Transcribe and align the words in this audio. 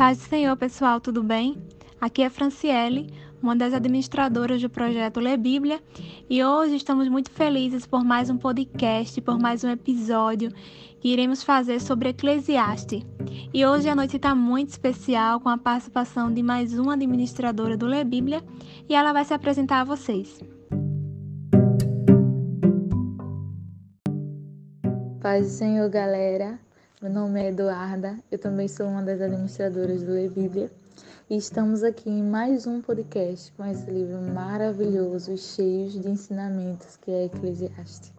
Paz 0.00 0.16
do 0.16 0.24
Senhor, 0.24 0.56
pessoal, 0.56 0.98
tudo 0.98 1.22
bem? 1.22 1.62
Aqui 2.00 2.22
é 2.22 2.30
Franciele, 2.30 3.12
uma 3.42 3.54
das 3.54 3.74
administradoras 3.74 4.62
do 4.62 4.70
projeto 4.70 5.20
Lê 5.20 5.36
Bíblia, 5.36 5.78
e 6.26 6.42
hoje 6.42 6.76
estamos 6.76 7.06
muito 7.06 7.30
felizes 7.30 7.84
por 7.84 8.02
mais 8.02 8.30
um 8.30 8.38
podcast, 8.38 9.20
por 9.20 9.38
mais 9.38 9.62
um 9.62 9.68
episódio 9.68 10.50
que 11.00 11.08
iremos 11.12 11.42
fazer 11.42 11.82
sobre 11.82 12.08
Eclesiastes. 12.08 13.04
E 13.52 13.66
hoje 13.66 13.90
a 13.90 13.94
noite 13.94 14.16
está 14.16 14.34
muito 14.34 14.70
especial 14.70 15.38
com 15.38 15.50
a 15.50 15.58
participação 15.58 16.32
de 16.32 16.42
mais 16.42 16.78
uma 16.78 16.94
administradora 16.94 17.76
do 17.76 17.84
Lê 17.84 18.02
Bíblia 18.02 18.42
e 18.88 18.94
ela 18.94 19.12
vai 19.12 19.26
se 19.26 19.34
apresentar 19.34 19.82
a 19.82 19.84
vocês. 19.84 20.40
Paz 25.20 25.44
do 25.44 25.52
Senhor, 25.52 25.90
galera. 25.90 26.69
Meu 27.02 27.10
nome 27.10 27.40
é 27.40 27.48
Eduarda, 27.48 28.18
eu 28.30 28.38
também 28.38 28.68
sou 28.68 28.86
uma 28.86 29.02
das 29.02 29.22
administradoras 29.22 30.02
do 30.02 30.18
E-Bíblia 30.18 30.70
e 31.30 31.36
estamos 31.38 31.82
aqui 31.82 32.10
em 32.10 32.22
mais 32.22 32.66
um 32.66 32.82
podcast 32.82 33.50
com 33.52 33.64
esse 33.64 33.90
livro 33.90 34.20
maravilhoso 34.20 35.34
cheio 35.38 35.88
de 35.88 36.06
ensinamentos 36.06 36.98
que 36.98 37.10
é 37.10 37.24
Eclesiastes. 37.24 38.12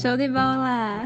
Show 0.00 0.16
de 0.16 0.28
bola! 0.28 1.04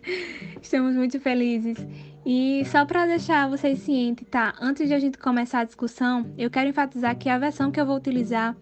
Estamos 0.60 0.94
muito 0.94 1.18
felizes. 1.18 1.78
E 2.26 2.62
só 2.66 2.84
para 2.84 3.06
deixar 3.06 3.48
vocês 3.48 3.78
cientes, 3.78 4.28
tá? 4.30 4.52
Antes 4.60 4.86
de 4.86 4.92
a 4.92 4.98
gente 4.98 5.16
começar 5.16 5.60
a 5.60 5.64
discussão, 5.64 6.30
eu 6.36 6.50
quero 6.50 6.68
enfatizar 6.68 7.16
que 7.16 7.30
a 7.30 7.38
versão 7.38 7.70
que 7.70 7.80
eu 7.80 7.86
vou 7.86 7.96
utilizar 7.96 8.54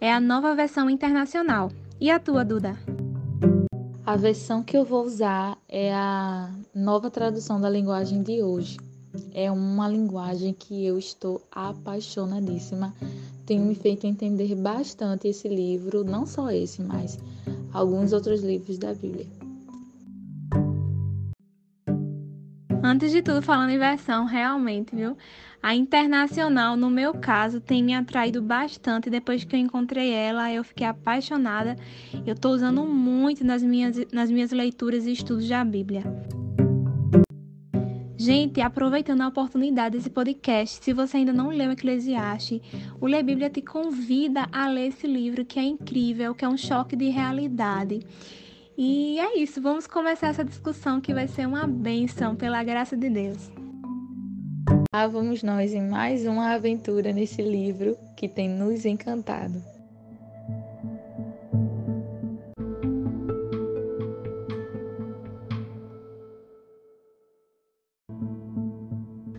é 0.00 0.12
a 0.12 0.20
nova 0.20 0.54
versão 0.54 0.88
internacional. 0.88 1.72
E 2.00 2.08
a 2.08 2.20
tua, 2.20 2.44
Duda? 2.44 2.76
A 4.08 4.16
versão 4.16 4.62
que 4.62 4.74
eu 4.74 4.86
vou 4.86 5.04
usar 5.04 5.58
é 5.68 5.92
a 5.92 6.50
nova 6.74 7.10
tradução 7.10 7.60
da 7.60 7.68
linguagem 7.68 8.22
de 8.22 8.42
hoje. 8.42 8.78
É 9.34 9.52
uma 9.52 9.86
linguagem 9.86 10.54
que 10.54 10.86
eu 10.86 10.98
estou 10.98 11.42
apaixonadíssima. 11.52 12.94
Tem 13.44 13.60
me 13.60 13.74
feito 13.74 14.06
entender 14.06 14.54
bastante 14.54 15.28
esse 15.28 15.46
livro, 15.46 16.04
não 16.04 16.24
só 16.24 16.50
esse, 16.50 16.80
mas 16.80 17.18
alguns 17.70 18.14
outros 18.14 18.40
livros 18.42 18.78
da 18.78 18.94
Bíblia. 18.94 19.26
Antes 22.88 23.12
de 23.12 23.20
tudo, 23.20 23.42
falando 23.42 23.68
em 23.68 23.76
versão, 23.76 24.24
realmente, 24.24 24.96
viu? 24.96 25.14
A 25.62 25.74
internacional, 25.74 26.74
no 26.74 26.88
meu 26.88 27.12
caso, 27.12 27.60
tem 27.60 27.82
me 27.82 27.94
atraído 27.94 28.40
bastante. 28.40 29.10
Depois 29.10 29.44
que 29.44 29.54
eu 29.54 29.60
encontrei 29.60 30.10
ela, 30.10 30.50
eu 30.50 30.64
fiquei 30.64 30.86
apaixonada. 30.86 31.76
Eu 32.26 32.32
estou 32.32 32.50
usando 32.50 32.86
muito 32.86 33.44
nas 33.44 33.62
minhas, 33.62 33.94
nas 34.10 34.30
minhas 34.30 34.52
leituras 34.52 35.06
e 35.06 35.12
estudos 35.12 35.46
da 35.46 35.62
Bíblia. 35.62 36.02
Gente, 38.16 38.62
aproveitando 38.62 39.20
a 39.20 39.28
oportunidade 39.28 39.98
desse 39.98 40.08
podcast, 40.08 40.82
se 40.82 40.94
você 40.94 41.18
ainda 41.18 41.32
não 41.32 41.50
leu 41.50 41.70
Eclesiastes, 41.70 42.62
o 42.98 43.06
Lê 43.06 43.22
Bíblia 43.22 43.50
te 43.50 43.60
convida 43.60 44.48
a 44.50 44.66
ler 44.66 44.88
esse 44.88 45.06
livro 45.06 45.44
que 45.44 45.58
é 45.58 45.62
incrível, 45.62 46.34
que 46.34 46.42
é 46.42 46.48
um 46.48 46.56
choque 46.56 46.96
de 46.96 47.10
realidade. 47.10 48.00
E 48.80 49.18
é 49.18 49.36
isso, 49.36 49.60
vamos 49.60 49.88
começar 49.88 50.28
essa 50.28 50.44
discussão 50.44 51.00
que 51.00 51.12
vai 51.12 51.26
ser 51.26 51.48
uma 51.48 51.66
benção, 51.66 52.36
pela 52.36 52.62
graça 52.62 52.96
de 52.96 53.10
Deus. 53.10 53.50
Lá 54.94 55.08
vamos 55.08 55.42
nós 55.42 55.74
em 55.74 55.82
mais 55.82 56.24
uma 56.24 56.52
aventura 56.52 57.12
nesse 57.12 57.42
livro 57.42 57.98
que 58.16 58.28
tem 58.28 58.48
nos 58.48 58.86
encantado. 58.86 59.60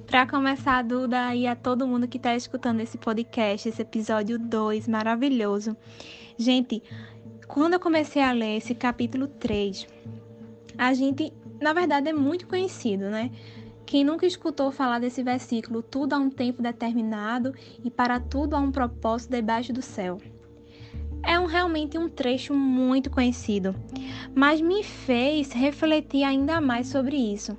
Para 0.06 0.28
começar, 0.28 0.84
Duda, 0.84 1.34
e 1.34 1.48
a 1.48 1.56
todo 1.56 1.88
mundo 1.88 2.10
que 2.10 2.18
está 2.18 2.36
escutando 2.36 2.82
esse 2.82 2.98
podcast, 2.98 3.70
esse 3.70 3.82
episódio 3.82 4.38
2 4.38 4.86
maravilhoso. 4.90 5.78
Gente, 6.38 6.84
quando 7.50 7.74
eu 7.74 7.80
comecei 7.80 8.22
a 8.22 8.32
ler 8.32 8.58
esse 8.58 8.76
capítulo 8.76 9.28
3, 9.28 9.88
a 10.78 10.94
gente, 10.94 11.34
na 11.60 11.74
verdade, 11.74 12.08
é 12.08 12.14
muito 12.14 12.46
conhecido, 12.46 13.10
né? 13.10 13.32
Quem 13.88 14.04
nunca 14.04 14.28
escutou 14.28 14.72
falar 14.72 15.00
desse 15.00 15.24
versículo, 15.24 15.82
tudo 15.82 16.14
há 16.14 16.20
um 16.20 16.30
tempo 16.30 16.62
determinado 16.62 17.52
e 17.84 17.90
para 17.90 18.20
tudo 18.20 18.56
há 18.56 18.60
um 18.60 18.72
propósito 18.72 19.32
debaixo 19.32 19.74
do 19.74 19.82
céu. 19.82 20.22
É 21.26 21.40
um, 21.40 21.48
realmente 21.48 21.98
um 21.98 22.08
trecho 22.08 22.54
muito 22.54 23.10
conhecido, 23.10 23.76
mas 24.36 24.62
me 24.62 24.84
fez 24.84 25.52
refletir 25.52 26.24
ainda 26.24 26.62
mais 26.62 26.88
sobre 26.88 27.16
isso. 27.16 27.58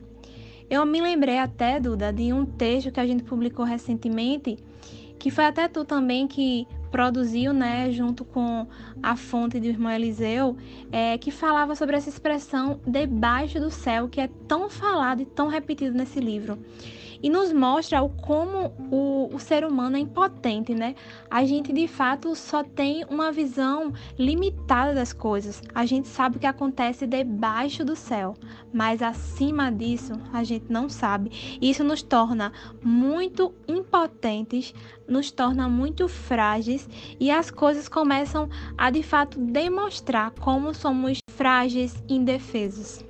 Eu 0.70 0.86
me 0.86 1.00
lembrei 1.00 1.38
até, 1.38 1.80
Duda, 1.80 2.12
de 2.12 2.32
um 2.32 2.46
texto 2.46 2.92
que 2.92 3.00
a 3.00 3.06
gente 3.06 3.24
publicou 3.24 3.64
recentemente, 3.64 4.56
que 5.18 5.32
foi 5.32 5.46
até 5.46 5.66
tu 5.66 5.84
também 5.84 6.28
que 6.28 6.64
produziu, 6.90 7.52
né, 7.52 7.90
junto 7.90 8.24
com 8.24 8.66
a 9.02 9.16
fonte 9.16 9.60
do 9.60 9.66
irmão 9.66 9.92
Eliseu, 9.92 10.56
é, 10.90 11.16
que 11.18 11.30
falava 11.30 11.74
sobre 11.74 11.96
essa 11.96 12.08
expressão 12.08 12.80
debaixo 12.86 13.60
do 13.60 13.70
céu, 13.70 14.08
que 14.08 14.20
é 14.20 14.28
tão 14.48 14.68
falado 14.68 15.22
e 15.22 15.26
tão 15.26 15.48
repetido 15.48 15.96
nesse 15.96 16.20
livro 16.20 16.58
e 17.22 17.28
nos 17.28 17.53
mostra 17.53 18.03
o 18.03 18.08
como 18.08 18.72
o, 18.91 19.31
o 19.32 19.38
ser 19.38 19.64
humano 19.64 19.97
é 19.97 20.00
impotente, 20.00 20.75
né? 20.75 20.94
A 21.31 21.44
gente 21.44 21.72
de 21.72 21.86
fato 21.86 22.34
só 22.34 22.62
tem 22.62 23.04
uma 23.08 23.31
visão 23.32 23.92
limitada 24.19 24.94
das 24.94 25.12
coisas. 25.12 25.62
A 25.75 25.84
gente 25.84 26.08
sabe 26.08 26.36
o 26.36 26.41
que 26.41 26.47
acontece 26.47 27.06
debaixo 27.06 27.84
do 27.84 27.94
céu, 27.97 28.34
mas 28.72 29.03
acima 29.03 29.70
disso 29.70 30.12
a 30.32 30.42
gente 30.44 30.66
não 30.69 30.88
sabe. 30.88 31.58
Isso 31.60 31.84
nos 31.84 32.03
torna 32.03 32.53
muito 32.82 33.52
impotentes, 33.69 34.75
nos 35.06 35.31
torna 35.31 35.69
muito 35.69 36.08
frágeis 36.08 36.88
e 37.19 37.31
as 37.31 37.50
coisas 37.50 37.88
começam 37.88 38.48
a 38.76 38.91
de 38.91 39.02
fato 39.02 39.38
demonstrar 39.38 40.31
como 40.32 40.72
somos 40.75 41.19
frágeis, 41.28 42.02
indefesos. 42.08 43.09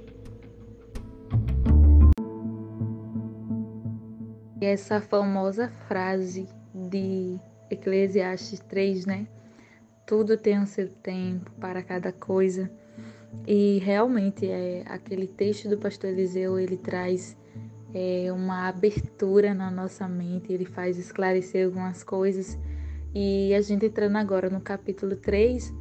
Essa 4.61 5.01
famosa 5.01 5.69
frase 5.89 6.47
de 6.75 7.39
Eclesiastes 7.71 8.61
3, 8.61 9.07
né? 9.07 9.27
Tudo 10.07 10.37
tem 10.37 10.61
o 10.61 10.67
seu 10.67 10.89
tempo 10.89 11.51
para 11.53 11.83
cada 11.83 12.13
coisa. 12.13 12.71
E 13.47 13.79
realmente 13.79 14.47
é 14.47 14.83
aquele 14.87 15.27
texto 15.27 15.69
do 15.69 15.79
pastor 15.79 16.11
Eliseu, 16.11 16.59
ele 16.59 16.77
traz 16.77 17.37
é, 17.95 18.31
uma 18.33 18.69
abertura 18.69 19.55
na 19.55 19.71
nossa 19.71 20.07
mente, 20.09 20.53
ele 20.53 20.65
faz 20.65 20.99
esclarecer 20.99 21.67
algumas 21.67 22.03
coisas. 22.03 22.59
E 23.15 23.55
a 23.55 23.61
gente 23.61 23.87
entrando 23.87 24.17
agora 24.17 24.51
no 24.51 24.61
capítulo 24.61 25.17
3, 25.17 25.73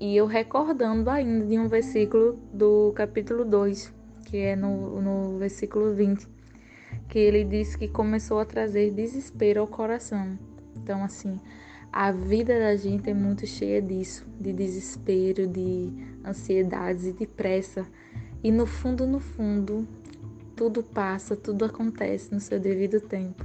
e 0.00 0.16
eu 0.16 0.26
recordando 0.26 1.10
ainda 1.10 1.44
de 1.44 1.58
um 1.58 1.68
versículo 1.68 2.38
do 2.52 2.92
capítulo 2.94 3.44
2, 3.44 3.92
que 4.26 4.38
é 4.38 4.56
no, 4.56 5.00
no 5.00 5.38
versículo 5.38 5.92
20 5.94 6.35
que 7.08 7.18
ele 7.18 7.44
disse 7.44 7.78
que 7.78 7.88
começou 7.88 8.38
a 8.38 8.44
trazer 8.44 8.90
desespero 8.90 9.60
ao 9.60 9.66
coração. 9.66 10.38
Então, 10.76 11.02
assim, 11.04 11.38
a 11.92 12.12
vida 12.12 12.58
da 12.58 12.76
gente 12.76 13.08
é 13.08 13.14
muito 13.14 13.46
cheia 13.46 13.80
disso, 13.80 14.26
de 14.38 14.52
desespero, 14.52 15.46
de 15.46 15.92
ansiedades 16.24 17.06
e 17.06 17.12
de 17.12 17.26
pressa. 17.26 17.86
E 18.42 18.50
no 18.50 18.66
fundo, 18.66 19.06
no 19.06 19.18
fundo, 19.18 19.86
tudo 20.54 20.82
passa, 20.82 21.36
tudo 21.36 21.64
acontece 21.64 22.32
no 22.32 22.40
seu 22.40 22.60
devido 22.60 23.00
tempo. 23.00 23.44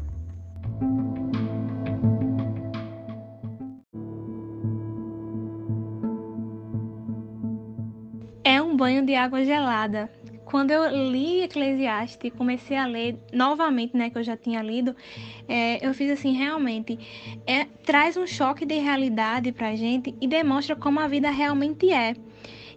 É 8.44 8.62
um 8.62 8.76
banho 8.76 9.06
de 9.06 9.16
água 9.16 9.44
gelada 9.46 10.10
quando 10.52 10.72
eu 10.72 10.86
li 11.10 11.44
Eclesiastes 11.44 12.20
e 12.22 12.30
comecei 12.30 12.76
a 12.76 12.86
ler 12.86 13.18
novamente, 13.32 13.96
né, 13.96 14.10
que 14.10 14.18
eu 14.18 14.24
já 14.24 14.36
tinha 14.36 14.62
lido, 14.62 14.94
é, 15.48 15.86
eu 15.86 15.94
fiz 15.94 16.12
assim, 16.12 16.34
realmente, 16.34 17.00
é, 17.48 17.64
traz 17.86 18.18
um 18.18 18.28
choque 18.28 18.66
de 18.66 18.78
realidade 18.78 19.54
pra 19.54 19.74
gente 19.78 20.14
e 20.20 20.28
demonstra 20.28 20.76
como 20.76 21.00
a 21.00 21.08
vida 21.08 21.32
realmente 21.32 21.94
é. 21.94 22.16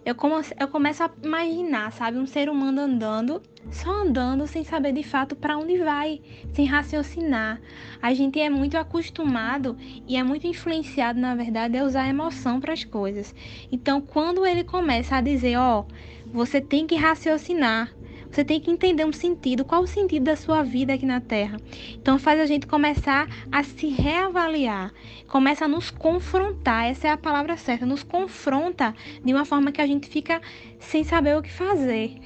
Eu, 0.05 0.15
como, 0.15 0.35
eu 0.59 0.67
começo 0.67 1.03
a 1.03 1.09
imaginar, 1.21 1.91
sabe, 1.91 2.17
um 2.17 2.27
ser 2.27 2.47
humano 2.47 2.79
andando, 2.79 3.41
só 3.71 3.89
andando 4.03 4.45
sem 4.47 4.63
saber 4.63 4.93
de 4.93 5.01
fato 5.03 5.35
para 5.35 5.57
onde 5.57 5.79
vai, 5.79 6.21
sem 6.53 6.65
raciocinar. 6.65 7.59
A 7.99 8.13
gente 8.13 8.39
é 8.39 8.49
muito 8.49 8.77
acostumado 8.77 9.75
e 10.07 10.15
é 10.15 10.23
muito 10.23 10.45
influenciado, 10.45 11.19
na 11.19 11.33
verdade, 11.35 11.77
a 11.77 11.83
usar 11.83 12.07
emoção 12.07 12.61
para 12.61 12.71
as 12.71 12.83
coisas. 12.83 13.33
Então, 13.71 13.99
quando 13.99 14.45
ele 14.45 14.63
começa 14.63 15.15
a 15.15 15.21
dizer, 15.21 15.57
ó, 15.57 15.79
oh, 15.79 15.85
você 16.35 16.59
tem 16.59 16.85
que 16.85 16.95
raciocinar. 16.95 17.95
Você 18.29 18.43
tem 18.43 18.59
que 18.59 18.69
entender 18.69 19.05
um 19.05 19.13
sentido, 19.13 19.63
qual 19.63 19.83
o 19.83 19.87
sentido 19.87 20.23
da 20.23 20.35
sua 20.35 20.61
vida 20.61 20.93
aqui 20.93 21.05
na 21.05 21.21
Terra. 21.21 21.57
Então 21.93 22.19
faz 22.19 22.37
a 22.41 22.45
gente 22.45 22.67
começar 22.67 23.29
a 23.49 23.63
se 23.63 23.87
reavaliar, 23.87 24.93
começa 25.29 25.63
a 25.63 25.67
nos 25.69 25.89
confrontar, 25.89 26.87
essa 26.87 27.07
é 27.07 27.11
a 27.11 27.17
palavra 27.17 27.55
certa, 27.55 27.85
nos 27.85 28.03
confronta 28.03 28.93
de 29.23 29.33
uma 29.33 29.45
forma 29.45 29.71
que 29.71 29.79
a 29.79 29.87
gente 29.87 30.09
fica 30.09 30.41
sem 30.77 31.05
saber 31.05 31.37
o 31.37 31.41
que 31.41 31.51
fazer. 31.51 32.19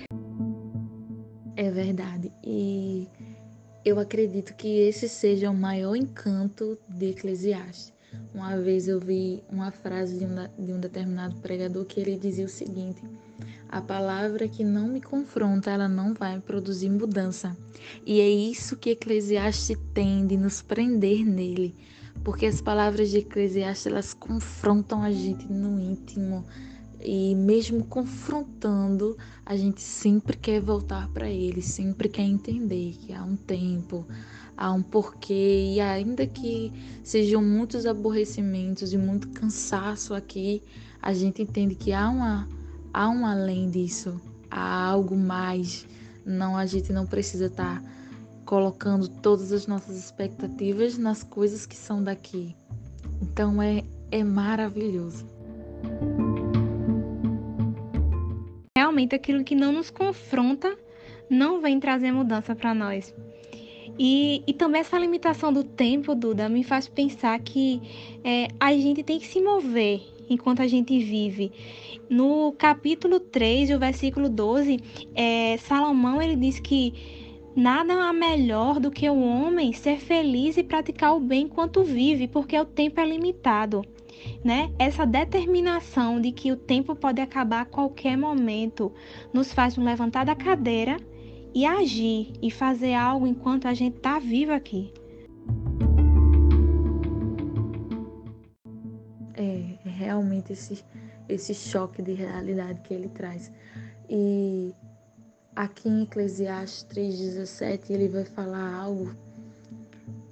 É 1.56 1.70
verdade. 1.70 2.32
E 2.44 3.08
eu 3.86 4.00
acredito 4.00 4.56
que 4.56 4.80
esse 4.80 5.08
seja 5.08 5.52
o 5.52 5.56
maior 5.56 5.96
encanto 5.96 6.76
de 6.88 7.12
Eclesiastes. 7.12 7.94
Uma 8.34 8.58
vez 8.58 8.88
eu 8.88 9.00
vi 9.00 9.44
uma 9.52 9.70
frase 9.72 10.18
de 10.18 10.26
um, 10.26 10.66
de 10.66 10.74
um 10.74 10.80
determinado 10.80 11.36
pregador 11.42 11.86
que 11.86 12.00
ele 12.00 12.18
dizia 12.18 12.46
o 12.46 12.50
seguinte: 12.50 13.04
A 13.72 13.82
palavra 13.82 14.48
que 14.48 14.64
não 14.64 14.88
me 14.88 15.00
confronta, 15.00 15.70
ela 15.70 15.88
não 15.88 16.14
vai 16.14 16.40
produzir 16.40 16.90
mudança. 16.90 17.56
E 18.04 18.20
é 18.20 18.28
isso 18.28 18.76
que 18.76 18.90
Eclesiastes 18.90 19.78
tem 19.94 20.26
de 20.26 20.36
nos 20.36 20.62
prender 20.62 21.24
nele. 21.24 21.76
Porque 22.24 22.48
as 22.48 22.62
palavras 22.62 23.12
de 23.12 23.20
Eclesiastes, 23.20 23.86
elas 23.86 24.14
confrontam 24.14 25.04
a 25.04 25.12
gente 25.12 25.46
no 25.46 25.80
íntimo, 25.80 26.46
e 27.00 27.34
mesmo 27.36 27.86
confrontando, 27.86 29.16
a 29.46 29.56
gente 29.56 29.82
sempre 29.82 30.36
quer 30.36 30.60
voltar 30.60 31.08
para 31.10 31.30
ele, 31.30 31.62
sempre 31.62 32.10
quer 32.10 32.24
entender 32.24 32.98
que 33.00 33.14
há 33.14 33.24
um 33.24 33.36
tempo, 33.36 34.06
há 34.58 34.72
um 34.74 34.82
porquê, 34.82 35.74
e 35.76 35.80
ainda 35.80 36.28
que 36.28 36.74
sejam 37.04 37.42
muitos 37.42 37.86
aborrecimentos 37.86 38.92
e 38.92 38.98
muito 38.98 39.30
cansaço 39.30 40.14
aqui, 40.14 40.62
a 41.02 41.14
gente 41.14 41.42
entende 41.42 41.76
que 41.76 41.94
há, 41.94 42.10
uma, 42.10 42.50
há 42.94 43.10
um 43.10 43.26
além 43.26 43.70
disso, 43.70 44.20
há 44.50 44.86
algo 44.86 45.16
mais. 45.16 45.88
Não, 46.26 46.58
a 46.58 46.66
gente 46.66 46.92
não 46.92 47.06
precisa 47.06 47.46
estar 47.46 47.82
tá 47.82 47.90
colocando 48.46 49.08
todas 49.08 49.52
as 49.52 49.68
nossas 49.68 49.98
expectativas 49.98 50.98
nas 50.98 51.24
coisas 51.24 51.66
que 51.66 51.76
são 51.76 52.04
daqui. 52.04 52.56
Então 53.22 53.62
é, 53.62 53.84
é 54.12 54.24
maravilhoso. 54.24 55.26
realmente 58.90 59.16
aquilo 59.16 59.44
que 59.44 59.56
não 59.56 59.72
nos 59.72 59.90
confronta 59.92 60.76
não 61.30 61.62
vem 61.62 61.80
trazer 61.80 62.12
mudança 62.12 62.56
para 62.56 62.74
nós. 62.74 63.14
E, 63.98 64.44
e 64.48 64.54
também 64.54 64.82
essa 64.82 64.98
limitação 64.98 65.54
do 65.54 65.64
tempo, 65.64 66.16
Duda, 66.16 66.50
me 66.50 66.64
faz 66.64 66.88
pensar 66.88 67.38
que 67.40 67.82
é, 68.24 68.48
a 68.60 68.74
gente 68.74 69.04
tem 69.04 69.20
que 69.20 69.28
se 69.28 69.42
mover 69.42 70.02
enquanto 70.30 70.62
a 70.62 70.68
gente 70.68 70.98
vive. 71.00 71.52
No 72.10 72.54
capítulo 72.58 73.20
3, 73.20 73.72
o 73.72 73.80
versículo 73.80 74.30
12, 74.30 74.80
é, 75.16 75.58
Salomão 75.58 76.22
ele 76.22 76.36
diz 76.36 76.60
que 76.60 76.94
nada 77.56 77.94
há 77.94 78.14
melhor 78.14 78.80
do 78.80 78.92
que 78.92 79.10
o 79.10 79.20
homem 79.20 79.74
ser 79.74 79.98
feliz 79.98 80.58
e 80.58 80.64
praticar 80.64 81.16
o 81.16 81.20
bem 81.20 81.44
enquanto 81.44 81.84
vive, 81.84 82.28
porque 82.28 82.58
o 82.58 82.66
tempo 82.66 83.00
é 83.00 83.06
limitado 83.06 83.82
né? 84.44 84.72
Essa 84.78 85.06
determinação 85.06 86.20
de 86.20 86.32
que 86.32 86.52
o 86.52 86.58
tempo 86.58 86.96
pode 86.96 87.22
acabar 87.22 87.62
a 87.62 87.66
qualquer 87.66 88.18
momento 88.18 88.92
nos 89.34 89.54
faz 89.54 89.78
levantar 89.78 90.26
da 90.26 90.36
cadeira 90.36 90.98
e 91.54 91.66
agir 91.66 92.34
e 92.42 92.52
fazer 92.52 92.94
algo 92.94 93.26
enquanto 93.26 93.68
a 93.68 93.74
gente 93.74 93.98
está 93.98 94.20
vivo 94.20 94.52
aqui. 94.52 94.92
Realmente 100.00 100.54
esse, 100.54 100.84
esse 101.28 101.54
choque 101.54 102.02
de 102.02 102.14
realidade 102.14 102.80
que 102.82 102.94
ele 102.94 103.10
traz. 103.10 103.52
E 104.10 104.74
aqui 105.56 105.90
em 105.90 106.04
Eclesiastes 106.04 106.86
3,17 106.90 107.90
ele 107.90 108.08
vai 108.08 108.24
falar 108.24 108.74
algo 108.74 109.14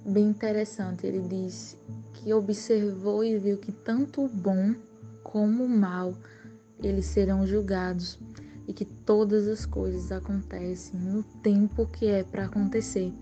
bem 0.06 0.28
interessante. 0.28 1.06
Ele 1.06 1.20
diz: 1.20 1.76
que 2.14 2.32
observou 2.32 3.22
e 3.22 3.38
viu 3.38 3.58
que 3.58 3.72
tanto 3.72 4.24
o 4.24 4.28
bom 4.28 4.74
como 5.22 5.64
o 5.64 5.68
mal 5.68 6.14
eles 6.82 7.06
serão 7.06 7.46
julgados 7.46 8.18
e 8.66 8.72
que 8.72 8.84
todas 8.84 9.46
as 9.48 9.66
coisas 9.66 10.10
acontecem 10.12 10.98
no 10.98 11.22
tempo 11.42 11.86
que 11.86 12.06
é 12.06 12.22
para 12.22 12.44
acontecer. 12.44 13.12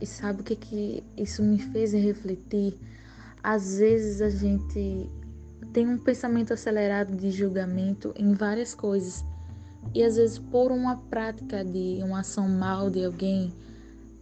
E 0.00 0.06
sabe 0.06 0.40
o 0.40 0.44
que 0.44 0.56
que 0.56 1.04
isso 1.16 1.42
me 1.42 1.58
fez 1.58 1.92
refletir? 1.92 2.78
Às 3.42 3.78
vezes 3.78 4.20
a 4.20 4.30
gente 4.30 5.10
tem 5.72 5.86
um 5.86 5.98
pensamento 5.98 6.52
acelerado 6.52 7.16
de 7.16 7.30
julgamento 7.30 8.12
em 8.16 8.32
várias 8.32 8.74
coisas. 8.74 9.24
E 9.94 10.02
às 10.02 10.16
vezes 10.16 10.38
por 10.38 10.70
uma 10.70 10.96
prática 10.96 11.64
de 11.64 12.00
uma 12.02 12.20
ação 12.20 12.48
mal 12.48 12.90
de 12.90 13.04
alguém, 13.04 13.52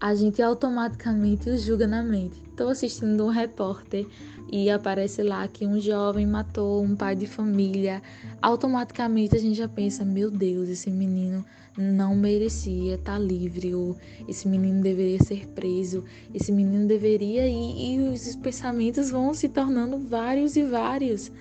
a 0.01 0.15
gente 0.15 0.43
automaticamente 0.43 1.49
o 1.49 1.57
julga 1.57 1.87
na 1.87 2.03
mente. 2.03 2.43
Estou 2.51 2.69
assistindo 2.69 3.25
um 3.25 3.29
repórter 3.29 4.07
e 4.51 4.71
aparece 4.71 5.23
lá 5.23 5.47
que 5.49 5.67
um 5.67 5.81
jovem 5.81 6.27
matou 6.27 6.83
um 6.83 6.95
pai 6.95 7.17
de 7.17 7.27
família. 7.27 8.03
Automaticamente 8.41 9.37
a 9.37 9.39
gente 9.41 9.57
já 9.57 9.69
pensa: 9.69 10.05
meu 10.05 10.31
Deus, 10.31 10.69
esse 10.69 10.91
menino 10.91 11.45
não 11.77 12.15
merecia 12.15 12.95
estar 12.95 13.13
tá 13.13 13.19
livre, 13.19 13.75
ou 13.75 13.97
esse 14.29 14.49
menino 14.49 14.83
deveria 14.83 15.23
ser 15.23 15.47
preso, 15.49 16.05
esse 16.33 16.53
menino 16.53 16.87
deveria 16.87 17.47
ir. 17.47 17.97
E 17.97 18.09
os 18.09 18.37
pensamentos 18.37 19.11
vão 19.11 19.35
se 19.35 19.49
tornando 19.49 19.99
vários 19.99 20.57
e 20.57 20.63
vários. 20.63 21.33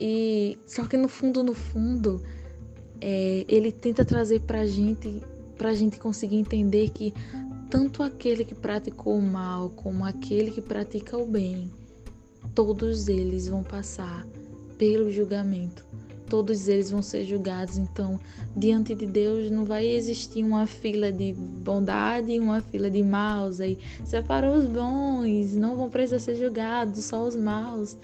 E 0.00 0.58
só 0.66 0.84
que 0.84 0.96
no 0.96 1.08
fundo, 1.08 1.44
no 1.44 1.54
fundo, 1.54 2.20
é, 3.00 3.44
ele 3.48 3.70
tenta 3.70 4.04
trazer 4.04 4.40
para 4.40 4.66
gente, 4.66 5.22
para 5.56 5.72
gente 5.74 5.98
conseguir 5.98 6.36
entender 6.36 6.90
que 6.90 7.14
tanto 7.72 8.02
aquele 8.02 8.44
que 8.44 8.54
praticou 8.54 9.16
o 9.16 9.22
mal 9.22 9.70
como 9.70 10.04
aquele 10.04 10.50
que 10.50 10.60
pratica 10.60 11.16
o 11.16 11.26
bem, 11.26 11.72
todos 12.54 13.08
eles 13.08 13.48
vão 13.48 13.62
passar 13.62 14.26
pelo 14.76 15.10
julgamento. 15.10 15.82
Todos 16.28 16.68
eles 16.68 16.90
vão 16.90 17.00
ser 17.00 17.24
julgados. 17.24 17.78
Então, 17.78 18.20
diante 18.54 18.94
de 18.94 19.06
Deus 19.06 19.50
não 19.50 19.64
vai 19.64 19.86
existir 19.86 20.44
uma 20.44 20.66
fila 20.66 21.10
de 21.10 21.32
bondade 21.32 22.32
e 22.32 22.38
uma 22.38 22.60
fila 22.60 22.90
de 22.90 23.02
maus. 23.02 23.58
Aí 23.58 23.78
separou 24.04 24.56
os 24.56 24.66
bons, 24.66 25.54
não 25.54 25.74
vão 25.74 25.88
precisar 25.88 26.18
ser 26.18 26.36
julgados, 26.36 27.02
só 27.06 27.26
os 27.26 27.34
maus. 27.34 27.96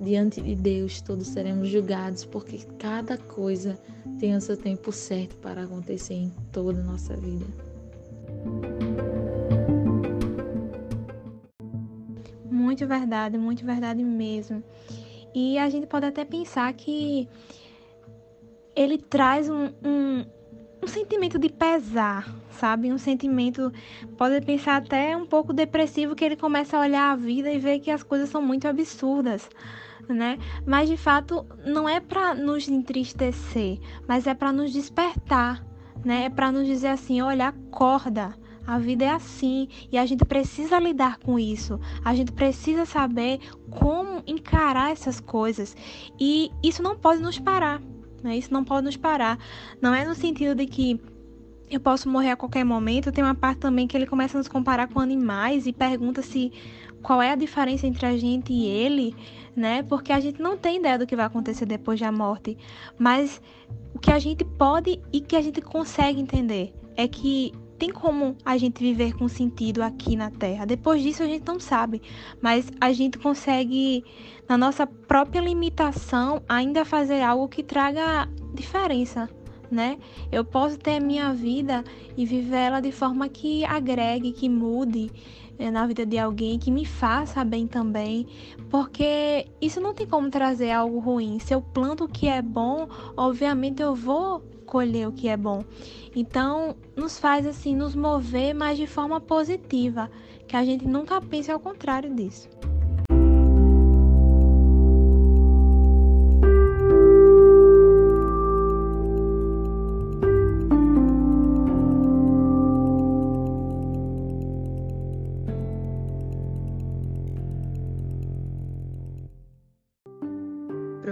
Diante 0.00 0.40
de 0.40 0.54
Deus, 0.54 1.02
todos 1.02 1.26
seremos 1.26 1.68
julgados, 1.68 2.24
porque 2.24 2.60
cada 2.78 3.18
coisa 3.18 3.78
tem 4.18 4.34
o 4.34 4.40
seu 4.40 4.56
tempo 4.56 4.90
certo 4.90 5.36
para 5.36 5.64
acontecer 5.64 6.14
em 6.14 6.32
toda 6.50 6.80
a 6.80 6.84
nossa 6.84 7.14
vida. 7.16 7.44
Muito 12.70 12.86
verdade, 12.86 13.36
muito 13.36 13.66
verdade 13.66 14.00
mesmo. 14.04 14.62
E 15.34 15.58
a 15.58 15.68
gente 15.68 15.88
pode 15.88 16.06
até 16.06 16.24
pensar 16.24 16.72
que 16.72 17.28
ele 18.76 18.96
traz 18.96 19.50
um, 19.50 19.72
um, 19.84 20.24
um 20.80 20.86
sentimento 20.86 21.36
de 21.36 21.48
pesar, 21.48 22.32
sabe? 22.52 22.92
Um 22.92 22.96
sentimento, 22.96 23.72
pode 24.16 24.40
pensar 24.46 24.76
até 24.76 25.16
um 25.16 25.26
pouco 25.26 25.52
depressivo, 25.52 26.14
que 26.14 26.24
ele 26.24 26.36
começa 26.36 26.76
a 26.76 26.82
olhar 26.82 27.10
a 27.10 27.16
vida 27.16 27.50
e 27.50 27.58
ver 27.58 27.80
que 27.80 27.90
as 27.90 28.04
coisas 28.04 28.28
são 28.28 28.40
muito 28.40 28.68
absurdas. 28.68 29.50
Né? 30.08 30.38
Mas 30.64 30.88
de 30.88 30.96
fato 30.96 31.44
não 31.66 31.88
é 31.88 31.98
para 31.98 32.36
nos 32.36 32.68
entristecer, 32.68 33.80
mas 34.06 34.28
é 34.28 34.34
para 34.34 34.52
nos 34.52 34.72
despertar, 34.72 35.66
né? 36.04 36.26
É 36.26 36.30
para 36.30 36.52
nos 36.52 36.68
dizer 36.68 36.88
assim, 36.88 37.20
olha, 37.20 37.48
acorda, 37.48 38.32
a 38.70 38.78
vida 38.78 39.04
é 39.04 39.10
assim 39.10 39.66
e 39.90 39.98
a 39.98 40.06
gente 40.06 40.24
precisa 40.24 40.78
lidar 40.78 41.18
com 41.18 41.40
isso. 41.40 41.80
A 42.04 42.14
gente 42.14 42.30
precisa 42.30 42.84
saber 42.86 43.40
como 43.68 44.22
encarar 44.28 44.92
essas 44.92 45.18
coisas 45.18 45.76
e 46.20 46.52
isso 46.62 46.80
não 46.80 46.96
pode 46.96 47.20
nos 47.20 47.36
parar. 47.36 47.82
Né? 48.22 48.36
Isso 48.36 48.52
não 48.52 48.62
pode 48.62 48.84
nos 48.84 48.96
parar. 48.96 49.40
Não 49.82 49.92
é 49.92 50.04
no 50.04 50.14
sentido 50.14 50.54
de 50.54 50.66
que 50.66 51.00
eu 51.68 51.80
posso 51.80 52.08
morrer 52.08 52.30
a 52.30 52.36
qualquer 52.36 52.64
momento. 52.64 53.10
Tem 53.10 53.24
uma 53.24 53.34
parte 53.34 53.58
também 53.58 53.88
que 53.88 53.96
ele 53.96 54.06
começa 54.06 54.36
a 54.36 54.38
nos 54.38 54.46
comparar 54.46 54.86
com 54.86 55.00
animais 55.00 55.66
e 55.66 55.72
pergunta 55.72 56.22
se 56.22 56.52
qual 57.02 57.20
é 57.20 57.32
a 57.32 57.36
diferença 57.36 57.88
entre 57.88 58.06
a 58.06 58.16
gente 58.16 58.52
e 58.52 58.66
ele, 58.66 59.16
né? 59.56 59.82
Porque 59.82 60.12
a 60.12 60.20
gente 60.20 60.40
não 60.40 60.56
tem 60.56 60.78
ideia 60.78 60.96
do 60.96 61.08
que 61.08 61.16
vai 61.16 61.26
acontecer 61.26 61.66
depois 61.66 61.98
da 61.98 62.12
morte, 62.12 62.56
mas 62.96 63.42
o 63.92 63.98
que 63.98 64.12
a 64.12 64.18
gente 64.20 64.44
pode 64.44 65.00
e 65.12 65.20
que 65.20 65.34
a 65.34 65.42
gente 65.42 65.60
consegue 65.60 66.20
entender 66.20 66.72
é 66.96 67.08
que 67.08 67.52
tem 67.80 67.90
como 67.90 68.36
a 68.44 68.58
gente 68.58 68.78
viver 68.78 69.14
com 69.14 69.26
sentido 69.26 69.82
aqui 69.82 70.14
na 70.14 70.30
Terra. 70.30 70.66
Depois 70.66 71.02
disso 71.02 71.22
a 71.22 71.26
gente 71.26 71.46
não 71.46 71.58
sabe, 71.58 72.02
mas 72.40 72.70
a 72.78 72.92
gente 72.92 73.16
consegue, 73.16 74.04
na 74.46 74.58
nossa 74.58 74.86
própria 74.86 75.40
limitação, 75.40 76.42
ainda 76.46 76.84
fazer 76.84 77.22
algo 77.22 77.48
que 77.48 77.62
traga 77.62 78.28
diferença, 78.52 79.30
né? 79.70 79.96
Eu 80.30 80.44
posso 80.44 80.76
ter 80.76 80.96
a 80.96 81.00
minha 81.00 81.32
vida 81.32 81.82
e 82.18 82.26
viver 82.26 82.56
ela 82.56 82.80
de 82.80 82.92
forma 82.92 83.30
que 83.30 83.64
agregue, 83.64 84.32
que 84.32 84.46
mude 84.46 85.10
eh, 85.58 85.70
na 85.70 85.86
vida 85.86 86.04
de 86.04 86.18
alguém, 86.18 86.58
que 86.58 86.70
me 86.70 86.84
faça 86.84 87.42
bem 87.42 87.66
também, 87.66 88.26
porque 88.68 89.46
isso 89.58 89.80
não 89.80 89.94
tem 89.94 90.06
como 90.06 90.28
trazer 90.28 90.70
algo 90.70 90.98
ruim. 90.98 91.38
Se 91.38 91.54
eu 91.54 91.62
planto 91.62 92.04
o 92.04 92.08
que 92.08 92.28
é 92.28 92.42
bom, 92.42 92.86
obviamente 93.16 93.80
eu 93.80 93.94
vou 93.94 94.42
colher 94.70 95.08
o 95.08 95.12
que 95.12 95.28
é 95.28 95.36
bom. 95.36 95.64
Então, 96.14 96.76
nos 96.96 97.18
faz 97.18 97.44
assim, 97.46 97.74
nos 97.74 97.94
mover, 97.94 98.54
mas 98.54 98.78
de 98.78 98.86
forma 98.86 99.20
positiva, 99.20 100.08
que 100.46 100.56
a 100.56 100.64
gente 100.64 100.86
nunca 100.86 101.20
pense 101.20 101.50
ao 101.50 101.58
contrário 101.58 102.14
disso. 102.14 102.48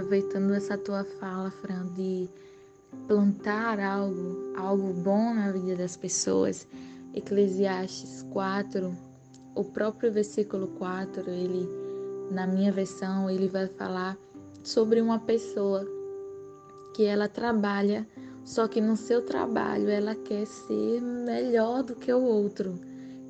aproveitando 0.09 0.53
essa 0.53 0.75
tua 0.75 1.03
fala, 1.03 1.51
Fran, 1.51 1.85
de 1.93 2.27
plantar 3.07 3.79
algo, 3.79 4.53
algo 4.55 4.93
bom 4.93 5.33
na 5.33 5.51
vida 5.51 5.75
das 5.75 5.97
pessoas. 5.97 6.67
Eclesiastes 7.13 8.23
4, 8.31 8.95
o 9.55 9.63
próprio 9.63 10.11
versículo 10.11 10.67
4, 10.69 11.29
ele 11.29 11.67
na 12.31 12.45
minha 12.45 12.71
versão, 12.71 13.29
ele 13.29 13.47
vai 13.47 13.67
falar 13.67 14.17
sobre 14.63 15.01
uma 15.01 15.19
pessoa 15.19 15.85
que 16.95 17.05
ela 17.05 17.27
trabalha, 17.27 18.07
só 18.43 18.67
que 18.67 18.79
no 18.79 18.95
seu 18.95 19.25
trabalho 19.25 19.89
ela 19.89 20.15
quer 20.15 20.45
ser 20.45 21.01
melhor 21.01 21.83
do 21.83 21.95
que 21.95 22.11
o 22.13 22.21
outro. 22.21 22.75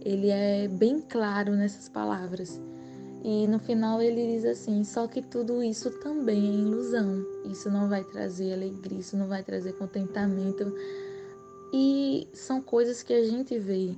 Ele 0.01 0.29
é 0.29 0.67
bem 0.67 1.01
claro 1.01 1.53
nessas 1.53 1.89
palavras. 1.89 2.61
E 3.23 3.47
no 3.47 3.59
final 3.59 4.01
ele 4.01 4.33
diz 4.33 4.45
assim: 4.45 4.83
só 4.83 5.07
que 5.07 5.21
tudo 5.21 5.61
isso 5.63 5.89
também 5.99 6.49
é 6.49 6.53
ilusão. 6.53 7.25
Isso 7.45 7.69
não 7.69 7.89
vai 7.89 8.03
trazer 8.03 8.53
alegria, 8.53 8.99
isso 8.99 9.17
não 9.17 9.27
vai 9.27 9.43
trazer 9.43 9.73
contentamento. 9.73 10.73
E 11.73 12.27
são 12.33 12.61
coisas 12.61 13.03
que 13.03 13.13
a 13.13 13.25
gente 13.25 13.57
vê. 13.59 13.95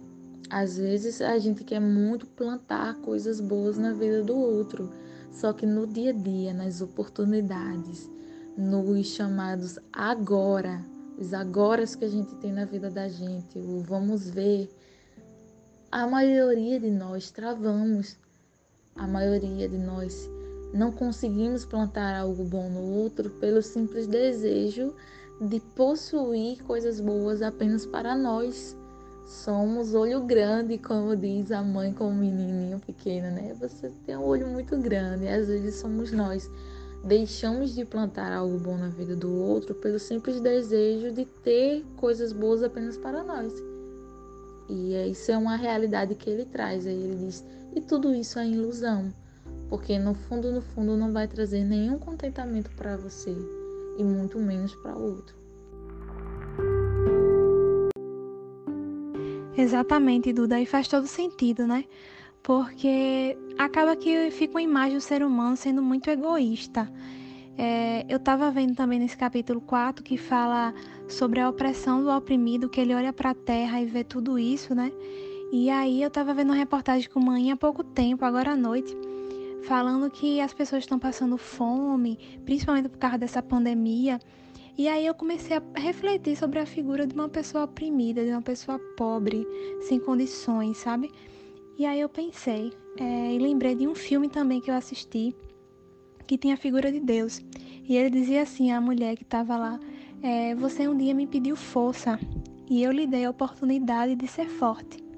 Às 0.50 0.78
vezes 0.78 1.22
a 1.22 1.38
gente 1.38 1.64
quer 1.64 1.80
muito 1.80 2.26
plantar 2.26 2.96
coisas 2.96 3.40
boas 3.40 3.78
na 3.78 3.94
vida 3.94 4.22
do 4.22 4.36
outro, 4.36 4.92
só 5.32 5.54
que 5.54 5.66
no 5.66 5.88
dia 5.88 6.10
a 6.10 6.14
dia, 6.14 6.54
nas 6.54 6.82
oportunidades, 6.82 8.10
nos 8.58 9.08
chamados 9.08 9.80
agora, 9.94 10.84
os 11.18 11.34
agoras 11.34 11.96
que 11.96 12.04
a 12.04 12.10
gente 12.10 12.36
tem 12.36 12.52
na 12.52 12.66
vida 12.66 12.90
da 12.90 13.08
gente, 13.08 13.58
o 13.60 13.80
vamos 13.80 14.30
ver, 14.30 14.70
a 15.90 16.06
maioria 16.06 16.82
de 16.82 16.92
nós 16.92 17.32
travamos 17.32 18.18
a 19.02 19.08
maioria 19.08 19.68
de 19.68 19.80
nós 19.80 20.30
não 20.72 20.92
conseguimos 20.92 21.66
plantar 21.66 22.16
algo 22.16 22.44
bom 22.44 22.70
no 22.70 23.02
outro 23.02 23.32
pelo 23.32 23.60
simples 23.60 24.06
desejo 24.06 24.94
de 25.42 25.60
possuir 25.76 26.62
coisas 26.64 27.00
boas 27.00 27.42
apenas 27.42 27.84
para 27.84 28.16
nós. 28.16 28.78
Somos 29.26 29.96
olho 29.96 30.22
grande, 30.22 30.78
como 30.78 31.16
diz 31.16 31.52
a 31.52 31.64
mãe 31.64 31.92
com 31.92 32.10
o 32.10 32.14
menininho 32.14 32.80
pequeno, 32.80 33.32
né? 33.32 33.56
Você 33.60 33.92
tem 34.06 34.16
um 34.16 34.24
olho 34.24 34.48
muito 34.48 34.78
grande, 34.78 35.28
às 35.28 35.48
vezes 35.48 35.76
somos 35.76 36.12
nós. 36.12 36.48
Deixamos 37.04 37.74
de 37.74 37.84
plantar 37.84 38.32
algo 38.32 38.60
bom 38.60 38.78
na 38.78 38.90
vida 38.90 39.16
do 39.16 39.34
outro 39.34 39.74
pelo 39.74 39.98
simples 39.98 40.40
desejo 40.40 41.12
de 41.12 41.26
ter 41.44 41.84
coisas 41.98 42.32
boas 42.32 42.62
apenas 42.62 42.98
para 42.98 43.24
nós. 43.24 43.52
E 44.70 44.94
isso 45.10 45.32
é 45.32 45.38
uma 45.38 45.56
realidade 45.56 46.14
que 46.14 46.30
ele 46.30 46.46
traz. 46.46 46.86
Aí 46.86 46.94
ele 46.94 47.16
diz: 47.26 47.44
e 47.76 47.82
tudo 47.82 48.14
isso 48.14 48.40
é 48.40 48.48
ilusão, 48.48 49.14
porque 49.70 49.98
no 49.98 50.14
fundo, 50.14 50.52
no 50.52 50.62
fundo, 50.62 50.98
não 50.98 51.12
vai 51.12 51.28
trazer 51.28 51.64
nenhum 51.64 51.98
contentamento 51.98 52.70
para 52.72 52.98
você 52.98 53.36
e 53.98 54.04
muito 54.04 54.38
menos 54.40 54.76
para 54.76 54.98
o 54.98 55.04
outro. 55.04 55.36
Exatamente, 59.58 60.34
Duda, 60.34 60.60
e 60.60 60.66
faz 60.66 60.88
todo 60.88 61.06
sentido, 61.08 61.68
né? 61.68 61.86
Porque 62.42 63.38
acaba 63.58 63.96
que 63.96 64.32
fica 64.32 64.56
uma 64.56 64.62
imagem 64.62 64.98
do 64.98 65.02
ser 65.02 65.24
humano 65.24 65.56
sendo 65.56 65.82
muito 65.82 66.10
egoísta. 66.10 66.92
É, 67.58 68.06
eu 68.10 68.18
estava 68.18 68.50
vendo 68.50 68.76
também 68.76 68.98
nesse 68.98 69.16
capítulo 69.16 69.62
4 69.62 70.04
que 70.04 70.18
fala 70.18 70.74
sobre 71.08 71.40
a 71.40 71.50
opressão 71.50 72.04
do 72.04 72.10
oprimido, 72.10 72.70
que 72.70 72.80
ele 72.82 72.96
olha 72.96 73.14
para 73.14 73.32
a 73.32 73.36
terra 73.36 73.82
e 73.82 73.86
vê 73.86 74.04
tudo 74.04 74.40
isso, 74.40 74.74
né? 74.74 74.92
E 75.52 75.70
aí 75.70 76.02
eu 76.02 76.08
estava 76.08 76.34
vendo 76.34 76.52
uma 76.52 76.56
reportagem 76.56 77.10
com 77.10 77.20
mãe 77.20 77.52
há 77.52 77.58
pouco 77.58 77.84
tempo, 77.84 78.24
agora 78.24 78.52
à 78.52 78.56
noite, 78.56 78.96
falando 79.64 80.10
que 80.10 80.40
as 80.40 80.54
pessoas 80.54 80.84
estão 80.84 80.98
passando 80.98 81.38
fome, 81.38 82.18
principalmente 82.46 82.88
por 82.88 82.98
causa 82.98 83.18
dessa 83.18 83.44
pandemia. 83.44 84.18
E 84.78 84.88
aí 84.88 85.06
eu 85.06 85.14
comecei 85.14 85.58
a 85.58 85.64
refletir 85.76 86.38
sobre 86.38 86.60
a 86.60 86.66
figura 86.66 87.06
de 87.06 87.14
uma 87.14 87.28
pessoa 87.28 87.66
oprimida, 87.66 88.24
de 88.24 88.32
uma 88.32 88.42
pessoa 88.42 88.80
pobre, 88.96 89.46
sem 89.82 90.00
condições, 90.00 90.78
sabe? 90.78 91.12
E 91.78 91.86
aí 91.86 92.00
eu 92.00 92.08
pensei 92.08 92.72
é, 92.98 93.34
e 93.34 93.38
lembrei 93.38 93.76
de 93.76 93.86
um 93.86 93.94
filme 93.94 94.30
também 94.30 94.62
que 94.62 94.72
eu 94.72 94.76
assisti 94.76 95.36
que 96.26 96.38
tinha 96.38 96.54
a 96.54 96.58
figura 96.58 96.90
de 96.90 97.02
Deus. 97.02 97.42
E 97.90 97.98
ele 97.98 98.10
dizia 98.10 98.44
assim 98.44 98.72
à 98.72 98.80
mulher 98.80 99.18
que 99.18 99.24
estava 99.24 99.58
lá: 99.58 99.78
é, 100.24 100.56
Você 100.56 100.88
um 100.88 100.98
dia 100.98 101.14
me 101.14 101.28
pediu 101.28 101.58
força 101.58 102.18
e 102.70 102.82
eu 102.82 102.92
lhe 102.92 103.06
dei 103.06 103.26
a 103.26 103.30
oportunidade 103.30 104.16
de 104.16 104.28
ser 104.30 104.48
forte. 104.48 105.11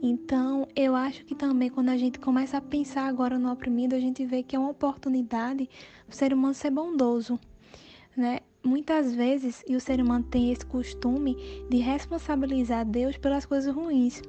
Então, 0.00 0.66
eu 0.76 0.94
acho 0.94 1.24
que 1.24 1.34
também 1.34 1.68
quando 1.68 1.88
a 1.88 1.96
gente 1.96 2.20
começa 2.20 2.58
a 2.58 2.60
pensar 2.60 3.06
agora 3.06 3.38
no 3.38 3.50
oprimido, 3.50 3.94
a 3.94 4.00
gente 4.00 4.24
vê 4.24 4.42
que 4.42 4.54
é 4.54 4.58
uma 4.58 4.70
oportunidade 4.70 5.68
o 6.08 6.14
ser 6.14 6.32
humano 6.32 6.54
ser 6.54 6.70
bondoso, 6.70 7.38
né? 8.16 8.40
Muitas 8.62 9.14
vezes, 9.14 9.64
e 9.68 9.76
o 9.76 9.80
ser 9.80 10.00
humano 10.00 10.24
tem 10.24 10.52
esse 10.52 10.66
costume 10.66 11.36
de 11.70 11.78
responsabilizar 11.78 12.84
Deus 12.84 13.16
pelas 13.16 13.46
coisas 13.46 13.72
ruins. 13.72 14.20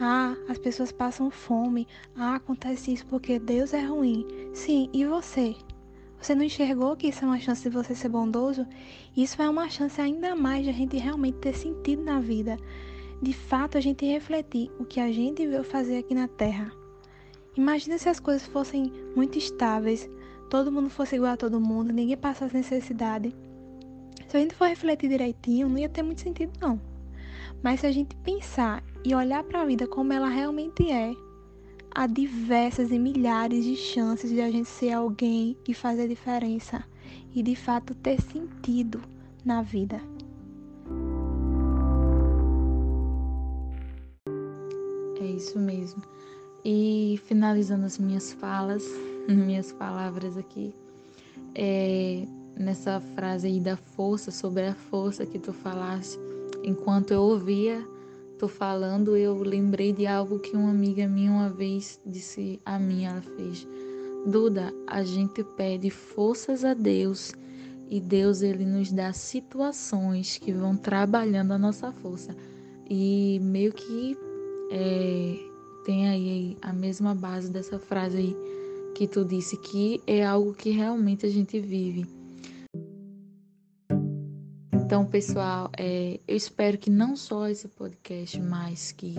Ah, 0.00 0.34
as 0.48 0.58
pessoas 0.58 0.90
passam 0.90 1.30
fome. 1.30 1.86
Ah, 2.16 2.36
acontece 2.36 2.92
isso 2.92 3.06
porque 3.06 3.38
Deus 3.38 3.74
é 3.74 3.82
ruim. 3.82 4.26
Sim, 4.52 4.88
e 4.92 5.04
você? 5.04 5.54
Você 6.18 6.34
não 6.34 6.42
enxergou 6.42 6.96
que 6.96 7.08
isso 7.08 7.24
é 7.24 7.28
uma 7.28 7.38
chance 7.38 7.62
de 7.62 7.68
você 7.68 7.94
ser 7.94 8.08
bondoso? 8.08 8.66
Isso 9.14 9.40
é 9.40 9.48
uma 9.48 9.68
chance 9.68 10.00
ainda 10.00 10.34
mais 10.34 10.64
de 10.64 10.70
a 10.70 10.72
gente 10.72 10.96
realmente 10.96 11.36
ter 11.38 11.54
sentido 11.54 12.02
na 12.02 12.18
vida 12.18 12.56
de 13.24 13.32
fato 13.32 13.78
a 13.78 13.80
gente 13.80 14.04
refletir 14.04 14.70
o 14.78 14.84
que 14.84 15.00
a 15.00 15.10
gente 15.10 15.46
veio 15.46 15.64
fazer 15.64 15.98
aqui 15.98 16.14
na 16.14 16.28
Terra. 16.28 16.70
Imagina 17.56 17.96
se 17.96 18.08
as 18.08 18.20
coisas 18.20 18.46
fossem 18.46 18.92
muito 19.16 19.38
estáveis, 19.38 20.08
todo 20.50 20.70
mundo 20.70 20.90
fosse 20.90 21.16
igual 21.16 21.32
a 21.32 21.36
todo 21.36 21.58
mundo, 21.58 21.90
ninguém 21.90 22.18
passasse 22.18 22.54
necessidade. 22.54 23.34
Se 24.28 24.36
a 24.36 24.40
gente 24.40 24.54
for 24.54 24.68
refletir 24.68 25.08
direitinho, 25.08 25.70
não 25.70 25.78
ia 25.78 25.88
ter 25.88 26.02
muito 26.02 26.20
sentido 26.20 26.52
não. 26.60 26.78
Mas 27.62 27.80
se 27.80 27.86
a 27.86 27.92
gente 27.92 28.14
pensar 28.16 28.84
e 29.02 29.14
olhar 29.14 29.42
para 29.42 29.62
a 29.62 29.64
vida 29.64 29.86
como 29.86 30.12
ela 30.12 30.28
realmente 30.28 30.90
é, 30.90 31.14
há 31.94 32.06
diversas 32.06 32.90
e 32.90 32.98
milhares 32.98 33.64
de 33.64 33.74
chances 33.74 34.28
de 34.28 34.42
a 34.42 34.50
gente 34.50 34.68
ser 34.68 34.92
alguém 34.92 35.56
e 35.66 35.72
fazer 35.72 36.08
diferença 36.08 36.84
e 37.34 37.42
de 37.42 37.56
fato 37.56 37.94
ter 37.94 38.20
sentido 38.20 39.00
na 39.42 39.62
vida. 39.62 40.13
Isso 45.34 45.58
mesmo. 45.58 46.02
E 46.64 47.20
finalizando 47.24 47.84
as 47.84 47.98
minhas 47.98 48.32
falas, 48.32 48.84
minhas 49.28 49.72
palavras 49.72 50.36
aqui, 50.36 50.74
é, 51.54 52.24
nessa 52.58 53.00
frase 53.00 53.46
aí 53.46 53.60
da 53.60 53.76
força, 53.76 54.30
sobre 54.30 54.66
a 54.66 54.74
força 54.74 55.26
que 55.26 55.38
tu 55.38 55.52
falaste, 55.52 56.18
enquanto 56.62 57.12
eu 57.12 57.22
ouvia 57.22 57.86
tu 58.38 58.48
falando, 58.48 59.16
eu 59.16 59.34
lembrei 59.42 59.92
de 59.92 60.06
algo 60.06 60.38
que 60.38 60.56
uma 60.56 60.70
amiga 60.70 61.06
minha 61.06 61.30
uma 61.30 61.48
vez 61.48 62.00
disse 62.04 62.60
a 62.64 62.78
mim, 62.78 63.04
ela 63.04 63.22
fez. 63.22 63.66
Duda, 64.26 64.72
a 64.86 65.02
gente 65.02 65.44
pede 65.56 65.90
forças 65.90 66.64
a 66.64 66.74
Deus 66.74 67.32
e 67.88 68.00
Deus 68.00 68.42
ele 68.42 68.64
nos 68.64 68.90
dá 68.90 69.12
situações 69.12 70.38
que 70.38 70.52
vão 70.52 70.76
trabalhando 70.76 71.52
a 71.52 71.58
nossa 71.58 71.92
força. 71.92 72.34
E 72.88 73.38
meio 73.42 73.72
que 73.72 74.16
é, 74.70 75.38
tem 75.84 76.08
aí 76.08 76.56
a 76.62 76.72
mesma 76.72 77.14
base 77.14 77.50
dessa 77.50 77.78
frase 77.78 78.16
aí 78.16 78.36
que 78.94 79.06
tu 79.06 79.24
disse, 79.24 79.56
que 79.56 80.00
é 80.06 80.24
algo 80.24 80.54
que 80.54 80.70
realmente 80.70 81.26
a 81.26 81.28
gente 81.28 81.58
vive. 81.58 82.06
Então, 84.72 85.04
pessoal, 85.04 85.70
é, 85.76 86.20
eu 86.28 86.36
espero 86.36 86.78
que 86.78 86.90
não 86.90 87.16
só 87.16 87.48
esse 87.48 87.66
podcast, 87.66 88.40
mas 88.40 88.92
que 88.92 89.14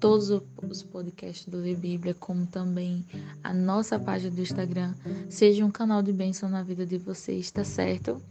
todos 0.00 0.30
os 0.30 0.82
podcasts 0.82 1.46
do 1.46 1.58
Lê 1.58 1.74
Bíblia, 1.74 2.14
como 2.14 2.46
também 2.46 3.04
a 3.42 3.52
nossa 3.52 3.98
página 3.98 4.30
do 4.30 4.40
Instagram, 4.40 4.94
seja 5.28 5.64
um 5.64 5.70
canal 5.70 6.02
de 6.02 6.12
bênção 6.12 6.48
na 6.48 6.62
vida 6.62 6.86
de 6.86 6.96
vocês, 6.98 7.50
tá 7.50 7.64
certo? 7.64 8.22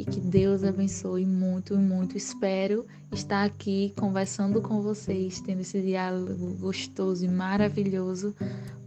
E 0.00 0.04
que 0.04 0.18
Deus 0.18 0.64
abençoe 0.64 1.26
muito, 1.26 1.76
muito. 1.76 2.16
Espero 2.16 2.86
estar 3.12 3.44
aqui 3.44 3.92
conversando 3.98 4.62
com 4.62 4.80
vocês, 4.80 5.42
tendo 5.42 5.60
esse 5.60 5.78
diálogo 5.82 6.56
gostoso 6.56 7.22
e 7.22 7.28
maravilhoso 7.28 8.34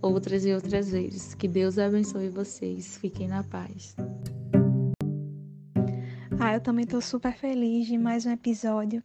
outras 0.02 0.44
e 0.44 0.52
outras 0.52 0.90
vezes. 0.90 1.36
Que 1.36 1.48
Deus 1.48 1.78
abençoe 1.78 2.30
vocês. 2.30 2.98
Fiquem 2.98 3.28
na 3.28 3.44
paz. 3.44 3.96
Ah, 6.40 6.56
eu 6.56 6.62
também 6.62 6.84
estou 6.84 7.00
super 7.00 7.34
feliz 7.34 7.86
de 7.86 7.96
mais 7.96 8.26
um 8.26 8.32
episódio. 8.32 9.04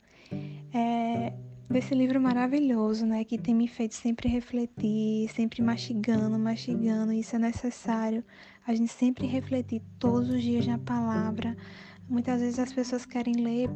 É, 0.73 1.35
desse 1.69 1.95
livro 1.95 2.19
maravilhoso, 2.19 3.05
né, 3.05 3.23
que 3.23 3.37
tem 3.37 3.55
me 3.55 3.69
feito 3.69 3.95
sempre 3.95 4.31
refletir, 4.31 5.29
sempre 5.29 5.61
mastigando, 5.61 6.39
mastigando, 6.39 7.13
isso 7.13 7.37
é 7.37 7.39
necessário. 7.39 8.25
A 8.67 8.75
gente 8.75 8.93
sempre 8.93 9.27
refletir 9.27 9.83
todos 9.99 10.31
os 10.31 10.43
dias 10.43 10.67
na 10.67 10.79
palavra. 10.79 11.55
Muitas 12.09 12.41
vezes 12.41 12.59
as 12.59 12.73
pessoas 12.73 13.05
querem 13.05 13.35
ler 13.35 13.71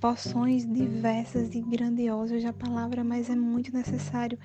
porções 0.00 0.66
diversas 0.66 1.54
e 1.54 1.62
grandiosas 1.62 2.42
da 2.42 2.52
palavra, 2.52 3.02
mas 3.02 3.30
é 3.30 3.34
muito 3.34 3.72
necessário 3.72 4.38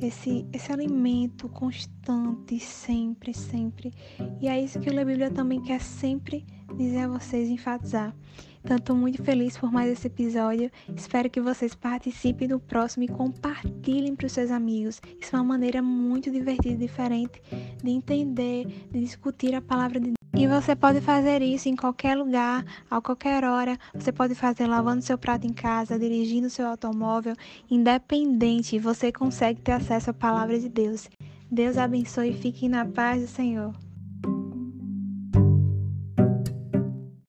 esse, 0.00 0.46
esse 0.52 0.72
alimento 0.72 1.48
constante, 1.48 2.60
sempre, 2.60 3.34
sempre. 3.34 3.92
E 4.40 4.46
é 4.46 4.62
isso 4.62 4.78
que 4.78 4.88
a 4.88 5.04
Bíblia 5.04 5.30
também 5.30 5.60
quer 5.60 5.80
sempre 5.80 6.44
dizer 6.76 6.98
a 6.98 7.08
vocês, 7.08 7.48
enfatizar. 7.48 8.14
Então, 8.62 8.76
estou 8.76 8.94
muito 8.94 9.22
feliz 9.24 9.56
por 9.56 9.72
mais 9.72 9.90
esse 9.90 10.06
episódio. 10.06 10.70
Espero 10.94 11.30
que 11.30 11.40
vocês 11.40 11.74
participem 11.74 12.46
do 12.46 12.60
próximo 12.60 13.04
e 13.04 13.08
compartilhem 13.08 14.14
para 14.14 14.26
os 14.26 14.32
seus 14.32 14.50
amigos. 14.50 15.00
Isso 15.20 15.34
é 15.34 15.38
uma 15.40 15.44
maneira 15.44 15.82
muito 15.82 16.30
divertida 16.30 16.74
e 16.74 16.86
diferente 16.86 17.42
de 17.82 17.90
entender, 17.90 18.66
de 18.92 19.00
discutir 19.00 19.54
a 19.54 19.62
palavra 19.62 19.98
de 19.98 20.06
Deus. 20.06 20.19
E 20.32 20.46
você 20.46 20.76
pode 20.76 21.00
fazer 21.00 21.42
isso 21.42 21.68
em 21.68 21.74
qualquer 21.74 22.16
lugar, 22.16 22.64
a 22.90 23.00
qualquer 23.00 23.44
hora. 23.44 23.76
Você 23.94 24.12
pode 24.12 24.34
fazer 24.34 24.66
lavando 24.66 25.02
seu 25.02 25.18
prato 25.18 25.46
em 25.46 25.52
casa, 25.52 25.98
dirigindo 25.98 26.48
seu 26.48 26.66
automóvel, 26.66 27.34
independente, 27.70 28.78
você 28.78 29.10
consegue 29.10 29.60
ter 29.60 29.72
acesso 29.72 30.10
à 30.10 30.14
palavra 30.14 30.58
de 30.58 30.68
Deus. 30.68 31.08
Deus 31.50 31.76
abençoe 31.76 32.30
e 32.30 32.40
fique 32.40 32.68
na 32.68 32.84
paz 32.86 33.22
do 33.22 33.28
Senhor. 33.28 33.74